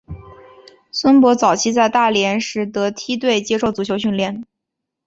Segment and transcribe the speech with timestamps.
[0.91, 4.43] 孙铂早期在大连实德梯队接受足球训练。